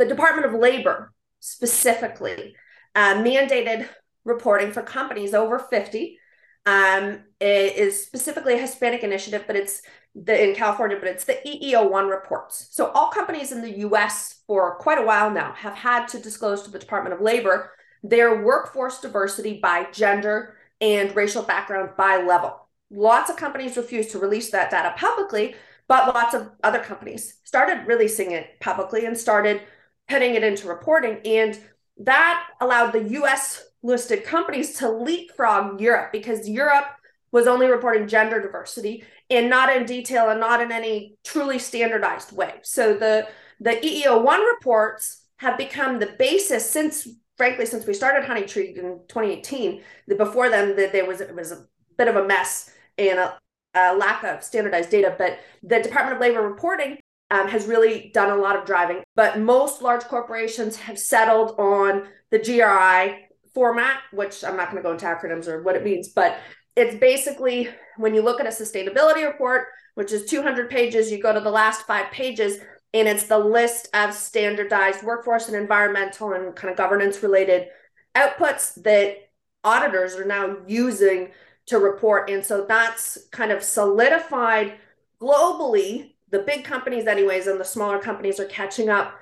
the 0.00 0.06
Department 0.06 0.46
of 0.46 0.58
Labor 0.58 1.12
specifically 1.38 2.56
uh, 2.96 3.14
mandated 3.14 3.88
reporting 4.24 4.72
for 4.72 4.82
companies 4.82 5.32
over 5.34 5.58
50 5.58 6.18
um, 6.66 7.20
it 7.40 7.76
is 7.76 8.04
specifically 8.04 8.54
a 8.54 8.58
Hispanic 8.58 9.02
initiative, 9.02 9.44
but 9.46 9.56
it's 9.56 9.82
the 10.14 10.48
in 10.48 10.54
California, 10.54 10.98
but 10.98 11.08
it's 11.08 11.24
the 11.24 11.38
EEO1 11.46 12.10
reports. 12.10 12.68
So 12.70 12.90
all 12.90 13.10
companies 13.10 13.52
in 13.52 13.62
the 13.62 13.78
US 13.78 14.42
for 14.46 14.76
quite 14.76 14.98
a 14.98 15.04
while 15.04 15.30
now 15.30 15.52
have 15.52 15.74
had 15.74 16.06
to 16.08 16.18
disclose 16.18 16.62
to 16.62 16.70
the 16.70 16.78
Department 16.78 17.14
of 17.14 17.20
Labor 17.20 17.72
their 18.02 18.42
workforce 18.42 19.00
diversity 19.00 19.60
by 19.60 19.86
gender 19.92 20.56
and 20.80 21.14
racial 21.14 21.42
background 21.42 21.90
by 21.96 22.22
level. 22.22 22.68
Lots 22.90 23.30
of 23.30 23.36
companies 23.36 23.76
refuse 23.76 24.08
to 24.08 24.18
release 24.18 24.50
that 24.50 24.70
data 24.70 24.94
publicly, 24.96 25.54
but 25.86 26.14
lots 26.14 26.34
of 26.34 26.50
other 26.64 26.78
companies 26.78 27.36
started 27.44 27.86
releasing 27.86 28.32
it 28.32 28.58
publicly 28.60 29.04
and 29.04 29.16
started 29.16 29.62
putting 30.10 30.34
it 30.34 30.42
into 30.42 30.68
reporting. 30.68 31.20
And 31.24 31.58
that 31.98 32.48
allowed 32.60 32.92
the 32.92 33.08
US 33.20 33.64
listed 33.82 34.24
companies 34.24 34.74
to 34.78 34.90
leapfrog 34.90 35.80
Europe 35.80 36.12
because 36.12 36.48
Europe 36.48 36.86
was 37.32 37.46
only 37.46 37.66
reporting 37.66 38.08
gender 38.08 38.42
diversity 38.42 39.04
and 39.30 39.48
not 39.48 39.74
in 39.74 39.86
detail 39.86 40.28
and 40.28 40.40
not 40.40 40.60
in 40.60 40.72
any 40.72 41.14
truly 41.24 41.58
standardized 41.58 42.32
way. 42.32 42.54
So 42.62 42.94
the 42.94 43.28
the 43.60 43.72
EEO1 43.72 44.52
reports 44.54 45.22
have 45.36 45.56
become 45.56 45.98
the 45.98 46.14
basis 46.18 46.68
since 46.68 47.08
frankly 47.36 47.66
since 47.66 47.86
we 47.86 47.94
started 47.94 48.28
Honeytree 48.28 48.76
in 48.76 49.00
2018. 49.08 49.82
The, 50.08 50.16
before 50.16 50.50
then 50.50 50.76
the, 50.76 50.90
there 50.92 51.06
was 51.06 51.20
it 51.20 51.34
was 51.34 51.52
a 51.52 51.64
bit 51.96 52.08
of 52.08 52.16
a 52.16 52.26
mess 52.26 52.70
and 52.98 53.18
a, 53.18 53.38
a 53.74 53.96
lack 53.96 54.24
of 54.24 54.42
standardized 54.42 54.90
data, 54.90 55.14
but 55.16 55.38
the 55.62 55.80
Department 55.80 56.16
of 56.16 56.20
Labor 56.20 56.42
reporting 56.42 56.98
um, 57.30 57.48
has 57.48 57.66
really 57.66 58.10
done 58.12 58.30
a 58.30 58.40
lot 58.40 58.56
of 58.56 58.64
driving. 58.64 59.02
But 59.16 59.38
most 59.38 59.82
large 59.82 60.04
corporations 60.04 60.76
have 60.76 60.98
settled 60.98 61.58
on 61.58 62.08
the 62.30 62.38
GRI 62.38 63.28
format, 63.54 64.00
which 64.12 64.44
I'm 64.44 64.56
not 64.56 64.70
going 64.70 64.82
to 64.82 64.86
go 64.86 64.92
into 64.92 65.06
acronyms 65.06 65.48
or 65.48 65.62
what 65.62 65.76
it 65.76 65.84
means, 65.84 66.08
but 66.08 66.38
it's 66.76 66.96
basically 66.96 67.68
when 67.96 68.14
you 68.14 68.22
look 68.22 68.40
at 68.40 68.46
a 68.46 68.50
sustainability 68.50 69.26
report, 69.26 69.66
which 69.94 70.12
is 70.12 70.24
200 70.26 70.70
pages, 70.70 71.10
you 71.10 71.20
go 71.20 71.32
to 71.32 71.40
the 71.40 71.50
last 71.50 71.86
five 71.86 72.10
pages, 72.10 72.58
and 72.94 73.06
it's 73.06 73.26
the 73.26 73.38
list 73.38 73.88
of 73.94 74.14
standardized 74.14 75.02
workforce 75.02 75.48
and 75.48 75.56
environmental 75.56 76.32
and 76.32 76.54
kind 76.56 76.70
of 76.70 76.76
governance 76.76 77.22
related 77.22 77.68
outputs 78.16 78.80
that 78.82 79.16
auditors 79.62 80.14
are 80.16 80.24
now 80.24 80.56
using 80.66 81.30
to 81.66 81.78
report. 81.78 82.30
And 82.30 82.44
so 82.44 82.64
that's 82.66 83.18
kind 83.30 83.52
of 83.52 83.62
solidified 83.62 84.78
globally. 85.20 86.14
The 86.30 86.40
big 86.40 86.64
companies, 86.64 87.06
anyways, 87.06 87.46
and 87.46 87.60
the 87.60 87.64
smaller 87.64 87.98
companies 87.98 88.38
are 88.38 88.46
catching 88.46 88.88
up. 88.88 89.14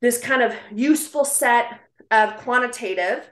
This 0.00 0.18
kind 0.18 0.42
of 0.42 0.54
useful 0.72 1.24
set 1.24 1.80
of 2.10 2.36
quantitative 2.36 3.28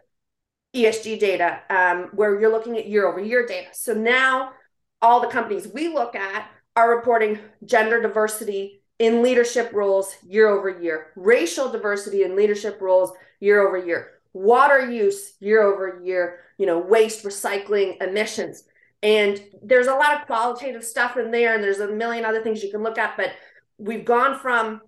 ESG 0.75 1.21
data 1.21 1.61
um, 1.71 2.11
where 2.13 2.41
you're 2.41 2.51
looking 2.51 2.77
at 2.77 2.89
year 2.89 3.07
over 3.07 3.21
year 3.21 3.47
data. 3.47 3.69
So 3.73 3.95
now 3.95 4.53
all 5.01 5.21
the 5.21 5.29
companies 5.29 5.69
we 5.69 5.89
look 5.89 6.17
at 6.17 6.51
are 6.75 6.97
reporting 6.97 7.39
gender 7.65 8.03
diversity 8.03 8.83
in 8.99 9.23
leadership 9.23 9.71
roles 9.73 10.17
year 10.27 10.49
over 10.49 10.69
year, 10.69 11.13
racial 11.17 11.71
diversity 11.71 12.23
in 12.23 12.37
leadership 12.37 12.81
roles 12.81 13.13
year 13.41 13.67
over 13.67 13.77
year, 13.77 14.13
water 14.33 14.91
use 14.91 15.35
year 15.41 15.63
over 15.63 16.01
year, 16.05 16.41
you 16.59 16.67
know, 16.67 16.79
waste, 16.79 17.25
recycling, 17.25 18.01
emissions. 18.03 18.65
And 19.05 19.41
there's 19.63 19.87
a 19.87 19.95
lot 19.95 20.19
of 20.19 20.27
qualitative 20.27 20.83
stuff 20.83 21.19
in 21.19 21.31
there, 21.31 21.55
and 21.55 21.63
there's 21.63 21.81
a 21.81 21.89
million 21.89 22.25
other 22.25 22.43
things 22.43 22.63
you 22.63 22.71
can 22.71 22.83
look 22.83 22.97
at. 22.97 23.19
But 23.19 23.33
we've 23.77 24.05
gone 24.05 24.39
from 24.39 24.81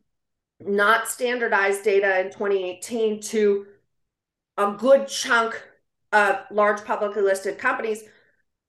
not 0.58 1.06
standardized 1.06 1.84
data 1.84 2.20
in 2.20 2.32
2018 2.32 3.20
to 3.20 3.66
a 4.56 4.72
good 4.72 5.06
chunk 5.06 5.62
of 6.12 6.38
large 6.50 6.82
publicly 6.82 7.20
listed 7.20 7.58
companies 7.58 8.04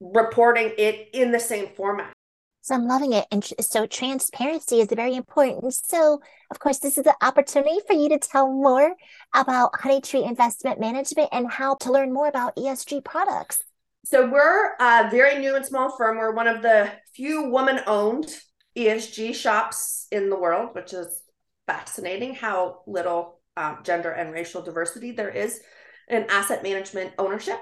reporting 0.00 0.72
it 0.76 1.08
in 1.14 1.32
the 1.32 1.40
same 1.40 1.68
format. 1.74 2.12
So 2.60 2.74
I'm 2.74 2.86
loving 2.86 3.14
it. 3.14 3.24
And 3.30 3.42
so 3.60 3.86
transparency 3.86 4.80
is 4.80 4.88
very 4.88 5.14
important. 5.14 5.72
So, 5.72 6.20
of 6.50 6.58
course, 6.58 6.78
this 6.78 6.98
is 6.98 7.04
the 7.04 7.16
opportunity 7.22 7.78
for 7.86 7.94
you 7.94 8.10
to 8.10 8.18
tell 8.18 8.52
more 8.52 8.94
about 9.34 9.72
Honeytree 9.72 10.28
Investment 10.28 10.78
Management 10.78 11.30
and 11.32 11.50
how 11.50 11.76
to 11.76 11.90
learn 11.90 12.12
more 12.12 12.28
about 12.28 12.54
ESG 12.56 13.02
products. 13.02 13.62
So, 14.04 14.30
we're 14.30 14.74
a 14.80 15.10
very 15.10 15.38
new 15.38 15.56
and 15.56 15.66
small 15.66 15.96
firm. 15.96 16.18
We're 16.18 16.34
one 16.34 16.48
of 16.48 16.62
the 16.62 16.90
few 17.14 17.50
woman 17.50 17.80
owned 17.86 18.28
ESG 18.76 19.34
shops 19.34 20.06
in 20.10 20.30
the 20.30 20.38
world, 20.38 20.70
which 20.72 20.92
is 20.92 21.22
fascinating 21.66 22.34
how 22.34 22.80
little 22.86 23.40
um, 23.56 23.78
gender 23.82 24.10
and 24.10 24.32
racial 24.32 24.62
diversity 24.62 25.12
there 25.12 25.30
is 25.30 25.60
in 26.08 26.24
asset 26.30 26.62
management 26.62 27.12
ownership. 27.18 27.58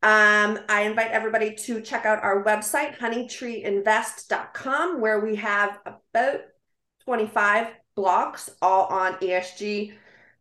Um, 0.00 0.60
I 0.68 0.82
invite 0.82 1.10
everybody 1.10 1.56
to 1.56 1.80
check 1.80 2.06
out 2.06 2.22
our 2.22 2.44
website, 2.44 2.96
honeytreeinvest.com, 2.98 5.00
where 5.00 5.18
we 5.18 5.34
have 5.36 5.80
about 5.84 6.42
25 7.04 7.66
blogs 7.96 8.48
all 8.62 8.86
on 8.86 9.14
ESG 9.14 9.94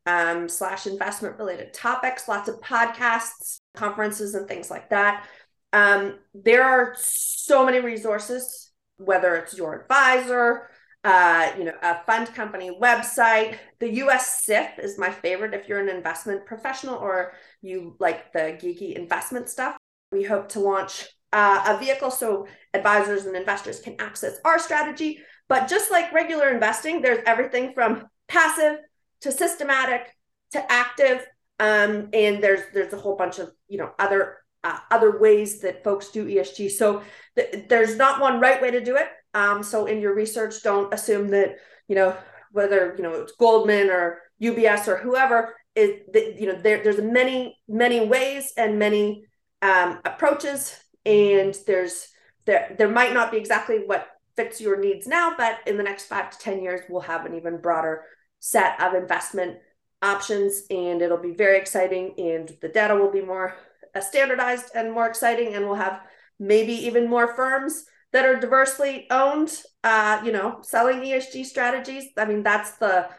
um, 0.06 0.48
slash 0.48 0.86
investment 0.86 1.40
related 1.40 1.74
topics, 1.74 2.28
lots 2.28 2.48
of 2.48 2.62
podcasts, 2.62 3.62
conferences, 3.78 4.36
and 4.36 4.48
things 4.48 4.70
like 4.70 4.90
that. 4.90 5.28
Um, 5.74 6.20
there 6.34 6.64
are 6.64 6.96
so 6.98 7.66
many 7.66 7.80
resources, 7.80 8.72
whether 8.98 9.36
it's 9.36 9.58
your 9.58 9.82
advisor, 9.82 10.70
uh, 11.04 11.52
you 11.58 11.64
know, 11.66 11.76
a 11.82 12.04
fund 12.06 12.34
company 12.34 12.72
website. 12.82 13.58
The 13.80 13.94
US 14.04 14.44
SIF 14.44 14.80
is 14.80 14.98
my 14.98 15.12
favorite 15.12 15.54
if 15.54 15.68
you're 15.68 15.80
an 15.80 15.90
investment 15.90 16.46
professional 16.46 16.96
or 16.96 17.34
you 17.62 17.96
like 18.00 18.34
the 18.34 18.58
geeky 18.62 18.94
investment 18.94 19.50
stuff. 19.50 19.78
We 20.12 20.24
hope 20.24 20.50
to 20.50 20.60
launch 20.60 21.06
uh, 21.34 21.64
a 21.68 21.78
vehicle 21.78 22.12
so 22.12 22.48
advisors 22.74 23.26
and 23.26 23.36
investors 23.36 23.80
can 23.80 23.96
access 24.00 24.38
our 24.46 24.60
strategy. 24.60 25.20
But 25.50 25.68
just 25.68 25.92
like 25.92 26.12
regular 26.14 26.50
investing, 26.50 27.02
there's 27.02 27.24
everything 27.26 27.74
from 27.74 28.08
passive 28.28 28.80
to 29.22 29.32
systematic 29.32 30.14
to 30.52 30.72
active, 30.72 31.26
um, 31.60 32.10
and 32.14 32.44
there's 32.44 32.62
there's 32.74 32.94
a 32.94 32.98
whole 32.98 33.16
bunch 33.16 33.40
of 33.40 33.52
you 33.68 33.78
know 33.78 33.92
other 34.00 34.38
uh, 34.64 34.80
other 34.92 35.18
ways 35.18 35.60
that 35.62 35.84
folks 35.84 36.10
do 36.10 36.26
ESG. 36.26 36.72
So 36.72 37.02
th- 37.36 37.68
there's 37.70 37.96
not 37.96 38.20
one 38.20 38.40
right 38.40 38.62
way 38.62 38.72
to 38.72 38.84
do 38.84 38.96
it. 38.96 39.08
Um, 39.34 39.64
so 39.64 39.86
in 39.86 40.02
your 40.02 40.14
research, 40.14 40.64
don't 40.64 40.94
assume 40.94 41.30
that, 41.30 41.58
you 41.88 41.96
know, 41.96 42.16
whether, 42.52 42.94
you 42.98 43.04
know, 43.04 43.14
it's 43.14 43.34
Goldman 43.34 43.90
or 43.90 44.20
UBS 44.42 44.88
or 44.88 44.98
whoever 44.98 45.56
is 45.76 46.02
that, 46.14 46.40
you 46.40 46.48
know, 46.48 46.60
there, 46.60 46.84
there's 46.84 47.02
many, 47.02 47.58
many 47.68 48.06
ways 48.06 48.54
and 48.58 48.80
many 48.80 49.26
um, 49.62 50.00
approaches. 50.06 50.76
And 51.06 51.56
there's, 51.66 52.10
there, 52.46 52.76
there 52.78 52.90
might 52.90 53.14
not 53.14 53.32
be 53.32 53.38
exactly 53.38 53.84
what 53.86 54.08
fits 54.36 54.60
your 54.60 54.80
needs 54.80 55.08
now, 55.08 55.34
but 55.38 55.60
in 55.66 55.78
the 55.78 55.84
next 55.84 56.06
five 56.06 56.30
to 56.32 56.38
10 56.38 56.62
years, 56.62 56.82
we'll 56.90 57.02
have 57.02 57.26
an 57.26 57.36
even 57.36 57.62
broader 57.62 58.04
set 58.40 58.82
of 58.82 58.94
investment 58.94 59.58
options 60.02 60.64
and 60.70 61.02
it'll 61.02 61.18
be 61.18 61.34
very 61.34 61.58
exciting 61.58 62.14
and 62.18 62.56
the 62.62 62.70
data 62.70 62.96
will 62.96 63.12
be 63.12 63.22
more 63.22 63.56
uh, 63.96 64.00
standardized 64.00 64.72
and 64.76 64.92
more 64.92 65.08
exciting 65.08 65.56
and 65.56 65.66
we'll 65.66 65.76
have 65.76 66.02
maybe 66.40 66.74
even 66.74 67.10
more 67.10 67.36
firms 67.36 67.86
that 68.14 68.26
are 68.26 68.40
diversely 68.40 69.08
owned 69.10 69.62
uh 69.84 70.22
you 70.24 70.32
know 70.32 70.60
selling 70.62 71.02
esg 71.02 71.46
strategies. 71.46 72.06
I 72.16 72.26
mean 72.26 72.44
that's 72.44 72.78
the 72.78 73.10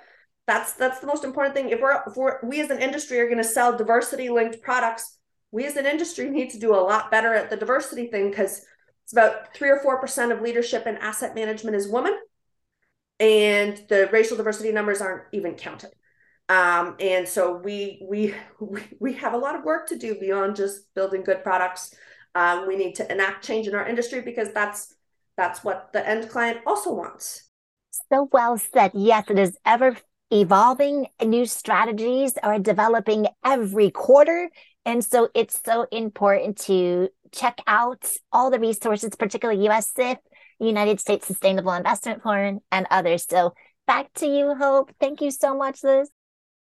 that's 0.47 0.73
that's 0.75 1.01
the 1.01 1.07
most 1.07 1.25
important 1.25 1.55
thing. 1.55 1.71
If 1.71 1.81
we're 1.81 2.01
if 2.07 2.17
we're 2.17 2.39
we 2.43 2.61
as 2.61 2.71
an 2.71 2.81
industry 2.81 3.19
are 3.21 3.27
going 3.27 3.39
to 3.39 3.45
sell 3.45 3.77
diversity 3.77 4.29
linked 4.29 4.63
products 4.63 5.19
we 5.51 5.65
as 5.65 5.77
an 5.77 5.87
industry 5.87 6.29
need 6.31 6.51
to 6.51 6.59
do 6.59 6.75
a 6.75 6.77
lot 6.77 7.11
better 7.11 7.35
at 7.35 7.51
the 7.51 7.57
diversity 7.57 8.07
thing 8.07 8.31
because 8.31 8.65
it's 9.05 9.13
about 9.13 9.55
three 9.55 9.71
or 9.71 9.81
four 9.81 10.01
percent 10.01 10.33
of 10.33 10.41
leadership 10.41 10.85
and 10.87 10.99
asset 10.99 11.35
management 11.35 11.77
is 11.77 11.89
women 11.89 12.17
and 13.19 13.83
the 13.89 14.09
racial 14.13 14.37
diversity 14.37 14.71
numbers 14.73 15.01
aren't 15.01 15.25
even 15.33 15.55
counted 15.55 15.91
um, 16.49 16.97
and 17.01 17.27
so 17.29 17.57
we, 17.57 18.01
we 18.09 18.35
we 19.01 19.13
have 19.15 19.35
a 19.35 19.39
lot 19.39 19.55
of 19.55 19.65
work 19.65 19.87
to 19.89 19.97
do 19.97 20.15
beyond 20.19 20.57
just 20.57 20.93
building 20.95 21.23
good 21.23 21.43
products 21.43 21.95
um, 22.35 22.69
we 22.69 22.77
need 22.77 22.95
to 22.97 23.11
enact 23.11 23.45
change 23.45 23.67
in 23.67 23.75
our 23.75 23.87
industry 23.87 24.21
because 24.21 24.53
that's 24.53 24.95
that's 25.37 25.65
what 25.65 25.93
the 25.93 26.07
end 26.07 26.29
client 26.29 26.59
also 26.67 26.93
wants. 26.93 27.45
So 28.13 28.29
well 28.33 28.59
said. 28.59 28.93
Yes, 28.95 29.25
it 29.29 29.39
is 29.39 29.57
ever 29.65 29.97
evolving. 30.31 31.07
New 31.25 31.47
strategies 31.47 32.35
are 32.43 32.59
developing 32.59 33.27
every 33.45 33.91
quarter. 33.91 34.51
And 34.85 35.05
so 35.05 35.29
it's 35.35 35.61
so 35.65 35.87
important 35.91 36.59
to 36.63 37.09
check 37.33 37.61
out 37.67 38.11
all 38.33 38.51
the 38.51 38.59
resources, 38.59 39.11
particularly 39.17 39.67
US 39.69 39.93
SIF, 39.95 40.19
United 40.59 41.01
States 41.01 41.27
Sustainable 41.27 41.73
Investment 41.73 42.23
Forum, 42.23 42.61
and 42.73 42.87
others. 42.91 43.27
So 43.29 43.55
back 43.87 44.13
to 44.15 44.27
you, 44.27 44.55
Hope. 44.55 44.93
Thank 45.01 45.21
you 45.21 45.31
so 45.31 45.57
much, 45.57 45.83
Liz. 45.83 46.11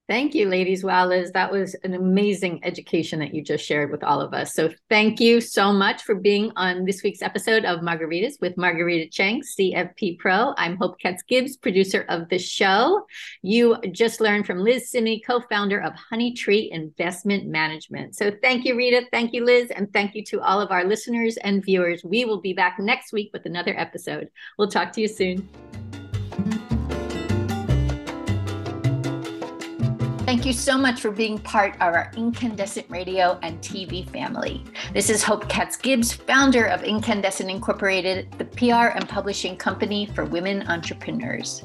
Thank 0.07 0.35
you, 0.35 0.47
ladies. 0.47 0.83
Wow, 0.83 1.07
Liz, 1.07 1.31
that 1.31 1.51
was 1.51 1.73
an 1.83 1.95
amazing 1.95 2.59
education 2.61 3.17
that 3.21 3.33
you 3.33 3.41
just 3.41 3.65
shared 3.65 3.89
with 3.89 4.03
all 4.03 4.21
of 4.21 4.35
us. 4.35 4.53
So, 4.53 4.69
thank 4.87 5.19
you 5.19 5.41
so 5.41 5.73
much 5.73 6.03
for 6.03 6.13
being 6.13 6.51
on 6.55 6.85
this 6.85 7.01
week's 7.01 7.23
episode 7.23 7.65
of 7.65 7.79
Margaritas 7.79 8.39
with 8.39 8.55
Marguerita 8.55 9.11
Cheng, 9.11 9.41
CFP 9.41 10.19
Pro. 10.19 10.53
I'm 10.57 10.77
Hope 10.77 10.99
Katz 10.99 11.23
Gibbs, 11.23 11.57
producer 11.57 12.05
of 12.07 12.29
the 12.29 12.37
show. 12.37 13.03
You 13.41 13.77
just 13.91 14.21
learned 14.21 14.45
from 14.45 14.59
Liz 14.59 14.91
Simmie, 14.91 15.23
co 15.25 15.39
founder 15.49 15.81
of 15.81 15.93
Honeytree 16.11 16.69
Investment 16.69 17.47
Management. 17.47 18.15
So, 18.15 18.31
thank 18.43 18.63
you, 18.63 18.77
Rita. 18.77 19.07
Thank 19.11 19.33
you, 19.33 19.43
Liz. 19.43 19.71
And 19.71 19.91
thank 19.91 20.13
you 20.13 20.23
to 20.25 20.39
all 20.41 20.61
of 20.61 20.69
our 20.69 20.83
listeners 20.83 21.37
and 21.37 21.65
viewers. 21.65 22.03
We 22.03 22.25
will 22.25 22.41
be 22.41 22.53
back 22.53 22.77
next 22.77 23.11
week 23.11 23.31
with 23.33 23.47
another 23.47 23.73
episode. 23.75 24.29
We'll 24.59 24.69
talk 24.69 24.91
to 24.91 25.01
you 25.01 25.07
soon. 25.07 25.49
Thank 30.25 30.43
you 30.43 30.53
so 30.53 30.75
much 30.75 31.01
for 31.01 31.11
being 31.11 31.37
part 31.37 31.75
of 31.75 31.81
our 31.81 32.11
Incandescent 32.17 32.89
Radio 32.89 33.37
and 33.43 33.61
TV 33.61 34.09
family. 34.09 34.63
This 34.91 35.11
is 35.11 35.21
Hope 35.21 35.47
Katz 35.47 35.77
Gibbs, 35.77 36.13
founder 36.13 36.65
of 36.65 36.81
Incandescent 36.81 37.47
Incorporated, 37.47 38.31
the 38.39 38.45
PR 38.45 38.97
and 38.97 39.07
publishing 39.07 39.55
company 39.55 40.07
for 40.07 40.25
women 40.25 40.67
entrepreneurs. 40.67 41.61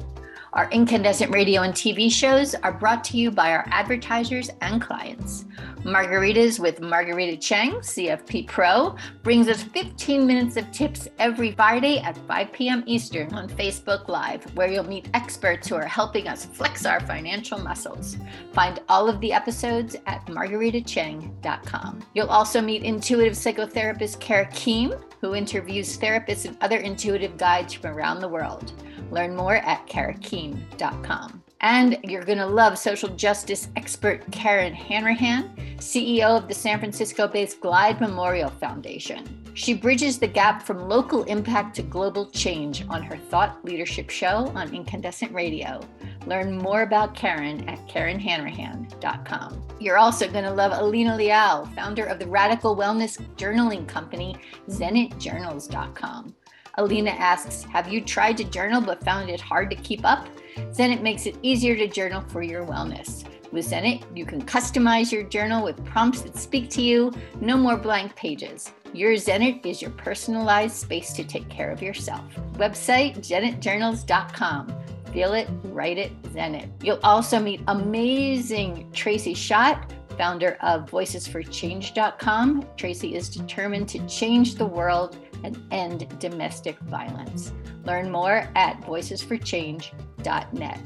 Our 0.53 0.69
incandescent 0.71 1.31
radio 1.31 1.61
and 1.61 1.73
TV 1.73 2.11
shows 2.11 2.55
are 2.55 2.73
brought 2.73 3.05
to 3.05 3.17
you 3.17 3.31
by 3.31 3.53
our 3.53 3.65
advertisers 3.71 4.49
and 4.59 4.81
clients. 4.81 5.45
Margaritas 5.85 6.59
with 6.59 6.81
Marguerita 6.81 7.39
Cheng, 7.39 7.75
CFP 7.75 8.47
Pro, 8.47 8.97
brings 9.23 9.47
us 9.47 9.63
15 9.63 10.27
minutes 10.27 10.57
of 10.57 10.69
tips 10.73 11.07
every 11.19 11.53
Friday 11.53 11.99
at 11.99 12.17
5 12.27 12.51
p.m. 12.51 12.83
Eastern 12.85 13.33
on 13.33 13.47
Facebook 13.47 14.09
Live, 14.09 14.43
where 14.53 14.69
you'll 14.69 14.83
meet 14.83 15.09
experts 15.13 15.69
who 15.69 15.75
are 15.75 15.87
helping 15.87 16.27
us 16.27 16.45
flex 16.45 16.85
our 16.85 16.99
financial 16.99 17.57
muscles. 17.57 18.17
Find 18.51 18.81
all 18.89 19.07
of 19.07 19.21
the 19.21 19.31
episodes 19.31 19.95
at 20.05 20.25
margaritacheng.com. 20.25 22.03
You'll 22.13 22.27
also 22.27 22.59
meet 22.59 22.83
intuitive 22.83 23.33
psychotherapist 23.33 24.19
Kara 24.19 24.47
Keem, 24.47 25.01
who 25.21 25.33
interviews 25.33 25.97
therapists 25.97 26.45
and 26.45 26.57
other 26.59 26.77
intuitive 26.77 27.37
guides 27.37 27.73
from 27.73 27.91
around 27.91 28.19
the 28.19 28.27
world. 28.27 28.73
Learn 29.11 29.35
more 29.35 29.57
at 29.57 29.87
karakeem.com. 29.87 31.43
And 31.61 31.99
you're 32.03 32.23
going 32.23 32.39
to 32.39 32.47
love 32.47 32.77
social 32.77 33.09
justice 33.09 33.69
expert 33.75 34.23
Karen 34.31 34.73
Hanrahan, 34.73 35.53
CEO 35.77 36.35
of 36.35 36.47
the 36.47 36.55
San 36.55 36.79
Francisco 36.79 37.27
based 37.27 37.61
Glide 37.61 38.01
Memorial 38.01 38.49
Foundation. 38.49 39.37
She 39.53 39.73
bridges 39.73 40.17
the 40.17 40.27
gap 40.27 40.63
from 40.63 40.87
local 40.87 41.23
impact 41.23 41.75
to 41.75 41.81
global 41.83 42.29
change 42.31 42.85
on 42.89 43.03
her 43.03 43.17
thought 43.17 43.63
leadership 43.65 44.09
show 44.09 44.51
on 44.55 44.73
Incandescent 44.73 45.33
Radio. 45.33 45.81
Learn 46.25 46.57
more 46.57 46.83
about 46.83 47.15
Karen 47.15 47.67
at 47.67 47.85
KarenHanrahan.com. 47.87 49.63
You're 49.79 49.97
also 49.97 50.31
going 50.31 50.45
to 50.45 50.53
love 50.53 50.71
Alina 50.73 51.15
Liao, 51.15 51.65
founder 51.75 52.05
of 52.05 52.19
the 52.19 52.27
radical 52.27 52.75
wellness 52.75 53.19
journaling 53.35 53.87
company 53.87 54.35
ZenitJournals.com. 54.69 56.35
Alina 56.75 57.11
asks 57.11 57.63
Have 57.63 57.91
you 57.91 58.01
tried 58.01 58.37
to 58.37 58.43
journal 58.43 58.81
but 58.81 59.03
found 59.03 59.29
it 59.29 59.41
hard 59.41 59.69
to 59.69 59.75
keep 59.75 60.05
up? 60.05 60.27
Zenit 60.71 61.01
makes 61.01 61.25
it 61.25 61.37
easier 61.41 61.75
to 61.75 61.87
journal 61.87 62.21
for 62.29 62.41
your 62.41 62.65
wellness. 62.65 63.25
With 63.51 63.69
Zenit, 63.69 64.03
you 64.15 64.25
can 64.25 64.41
customize 64.41 65.11
your 65.11 65.23
journal 65.23 65.63
with 65.63 65.83
prompts 65.83 66.21
that 66.21 66.37
speak 66.37 66.69
to 66.71 66.81
you, 66.81 67.11
no 67.41 67.57
more 67.57 67.75
blank 67.75 68.15
pages. 68.15 68.71
Your 68.93 69.13
Zenit 69.13 69.65
is 69.65 69.81
your 69.81 69.91
personalized 69.91 70.75
space 70.75 71.13
to 71.13 71.23
take 71.23 71.49
care 71.49 71.71
of 71.71 71.81
yourself. 71.81 72.23
Website 72.53 73.17
zenitjournals.com. 73.19 74.73
Feel 75.11 75.33
it, 75.33 75.49
write 75.63 75.97
it, 75.97 76.21
Zenit. 76.23 76.69
You'll 76.81 76.99
also 77.03 77.39
meet 77.39 77.61
amazing 77.67 78.89
Tracy 78.93 79.33
Schott, 79.33 79.91
founder 80.17 80.57
of 80.61 80.89
voicesforchange.com. 80.89 82.65
Tracy 82.77 83.15
is 83.15 83.29
determined 83.29 83.89
to 83.89 84.05
change 84.07 84.55
the 84.55 84.65
world 84.65 85.17
and 85.43 85.61
end 85.71 86.07
domestic 86.19 86.79
violence. 86.81 87.53
Learn 87.85 88.11
more 88.11 88.49
at 88.55 88.79
voicesforchange.net. 88.81 90.79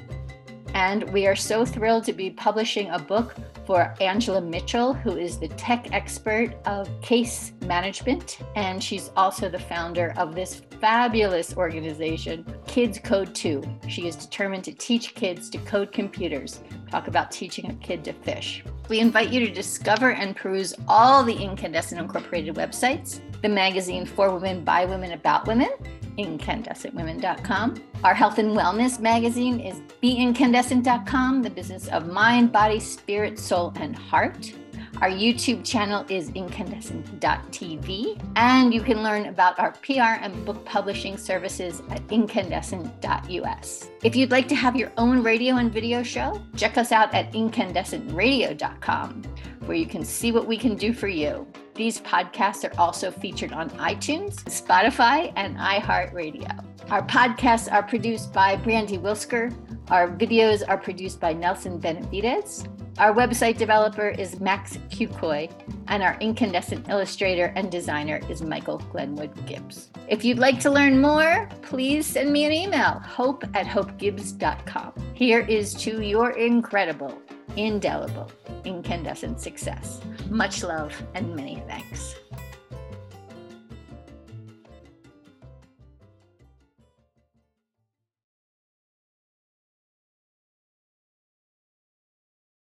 And 0.74 1.10
we 1.12 1.26
are 1.26 1.38
so 1.38 1.64
thrilled 1.64 2.04
to 2.04 2.12
be 2.12 2.30
publishing 2.30 2.90
a 2.90 3.00
book 3.00 3.34
for 3.66 3.96
Angela 4.02 4.42
Mitchell, 4.42 4.94
who 4.94 5.16
is 5.16 5.40
the 5.40 5.48
tech 5.48 5.88
expert 5.94 6.54
of 6.66 6.90
case 7.02 7.54
management. 7.62 8.40
And 8.56 8.84
she's 8.84 9.10
also 9.16 9.48
the 9.48 9.58
founder 9.58 10.14
of 10.18 10.36
this 10.36 10.62
fabulous 10.82 11.56
organization, 11.56 12.46
Kids 12.68 13.00
Code 13.00 13.34
2. 13.34 13.64
She 13.88 14.08
is 14.08 14.18
determined 14.18 14.66
to 14.66 14.74
teach 14.74 15.16
kids 15.16 15.50
to 15.52 15.58
code 15.60 15.94
computers. 15.94 16.60
Talk 16.92 17.08
about 17.08 17.32
teaching 17.32 17.72
a 17.72 17.74
kid 17.76 18.04
to 18.04 18.14
fish. 18.14 18.64
We 18.90 19.00
invite 19.00 19.30
you 19.30 19.40
to 19.48 19.52
discover 19.52 20.12
and 20.12 20.36
peruse 20.36 20.74
all 20.88 21.24
the 21.24 21.34
Incandescent 21.34 22.00
Incorporated 22.00 22.54
websites, 22.56 23.20
the 23.46 23.50
magazine 23.50 24.08
For 24.08 24.34
Women, 24.34 24.64
by 24.64 24.86
Women, 24.86 25.12
About 25.12 25.46
Women, 25.46 25.70
incandescentwomen.com. 26.18 27.76
Our 28.04 28.16
health 28.16 28.40
and 28.40 28.58
wellness 28.58 29.00
magazine 29.00 29.60
is 29.60 29.82
beincandescent.com, 30.02 31.44
the 31.44 31.52
business 31.52 31.88
of 31.90 32.08
mind, 32.08 32.52
body, 32.52 32.80
spirit, 32.80 33.38
soul, 33.38 33.72
and 33.76 33.96
heart. 33.96 34.52
Our 35.00 35.12
YouTube 35.12 35.64
channel 35.64 36.08
is 36.10 36.32
incandescent.tv, 36.32 38.20
and 38.36 38.74
you 38.74 38.82
can 38.82 39.04
learn 39.04 39.28
about 39.28 39.60
our 39.60 39.74
PR 39.74 40.24
and 40.24 40.44
book 40.44 40.66
publishing 40.66 41.16
services 41.16 41.84
at 41.92 42.02
incandescent.us. 42.08 43.90
If 44.04 44.16
you'd 44.16 44.32
like 44.32 44.48
to 44.48 44.56
have 44.56 44.76
your 44.76 44.92
own 44.98 45.22
radio 45.22 45.58
and 45.58 45.72
video 45.72 46.02
show, 46.02 46.42
check 46.58 46.80
us 46.80 46.92
out 46.92 47.14
at 47.14 47.32
incandescentradio.com, 47.34 49.22
where 49.66 49.78
you 49.78 49.86
can 49.86 50.04
see 50.04 50.32
what 50.32 50.48
we 50.48 50.58
can 50.58 50.76
do 50.76 50.94
for 50.94 51.08
you. 51.08 51.46
These 51.76 52.00
podcasts 52.00 52.64
are 52.64 52.80
also 52.80 53.12
featured 53.12 53.52
on 53.52 53.70
iTunes, 53.72 54.36
Spotify, 54.46 55.34
and 55.36 55.58
iHeartRadio. 55.58 56.64
Our 56.90 57.06
podcasts 57.06 57.70
are 57.70 57.84
produced 57.84 58.32
by 58.32 58.56
Brandy 58.56 58.98
Wilsker. 58.98 59.54
Our 59.90 60.08
videos 60.08 60.64
are 60.66 60.78
produced 60.78 61.20
by 61.20 61.34
Nelson 61.34 61.78
Benavides. 61.78 62.66
Our 62.98 63.14
website 63.14 63.58
developer 63.58 64.08
is 64.08 64.40
Max 64.40 64.78
Kukoy, 64.90 65.52
and 65.90 66.02
our 66.02 66.16
incandescent 66.22 66.88
illustrator 66.88 67.52
and 67.58 67.70
designer 67.70 68.22
is 68.30 68.42
Michael 68.42 68.78
Glenwood 68.78 69.46
Gibbs. 69.46 69.90
If 70.08 70.24
you'd 70.24 70.40
like 70.40 70.62
to 70.62 70.72
learn 70.72 71.02
more, 71.02 71.50
please 71.62 72.06
send 72.06 72.32
me 72.32 72.46
an 72.46 72.54
email, 72.54 73.02
hope 73.06 73.44
at 73.54 73.66
hopegibbs.com. 73.66 74.94
Here 75.14 75.42
is 75.42 75.74
to 75.74 76.02
your 76.02 76.32
incredible, 76.32 77.22
indelible, 77.58 78.32
incandescent 78.64 79.40
success. 79.40 80.02
Much 80.30 80.64
love 80.64 80.94
and 81.14 81.36
many 81.36 81.64
thanks. 81.68 82.16